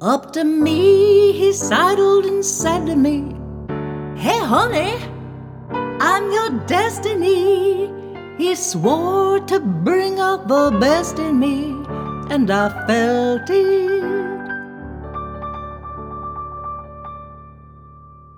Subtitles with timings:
[0.00, 3.32] Up to me, he sidled and said to me,
[4.20, 4.96] Hey, honey,
[6.00, 7.92] I'm your destiny.
[8.36, 11.70] He swore to bring out the best in me,
[12.28, 13.94] and I felt it.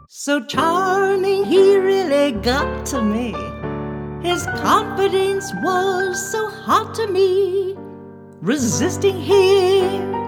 [0.08, 3.34] So charming, he really got to me.
[4.20, 7.76] His confidence was so hot to me.
[8.42, 10.25] Resisting him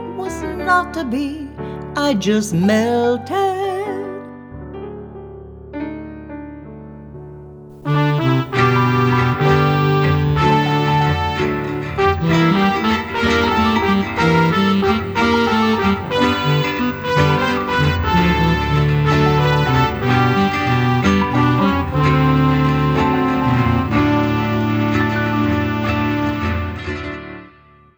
[0.69, 1.49] not to be.
[1.97, 3.57] I just melted.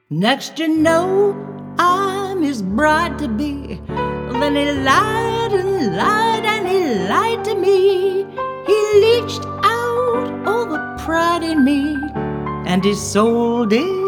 [0.09, 1.50] Next, you know,
[2.42, 3.80] His bride to be.
[3.86, 8.24] Then he lied and lied and he lied to me.
[8.66, 11.97] He leached out all the pride in me
[12.66, 14.00] and he sold it.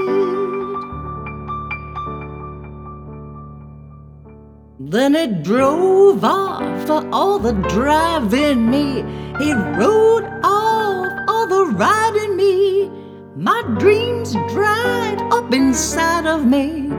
[4.81, 9.05] Then he drove off for all the drive in me.
[9.39, 12.91] He rode off all the ride in me.
[13.37, 16.91] My dreams dried up inside of me,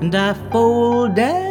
[0.00, 1.48] and I folded.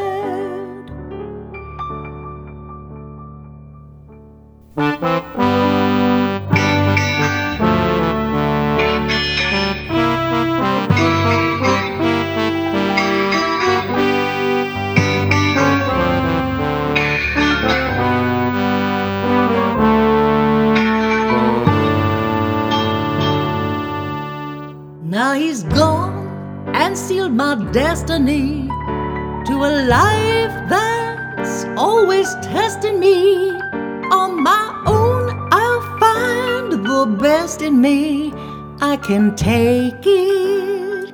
[25.04, 26.27] Now he's gone
[26.78, 28.68] and sealed my destiny
[29.48, 33.50] to a life that's always testing me.
[34.20, 38.32] On my own, I'll find the best in me.
[38.80, 41.14] I can take it.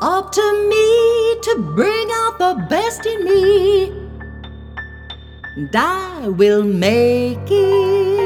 [0.00, 3.90] Up to me to bring out the best in me.
[5.56, 8.17] And I will make it.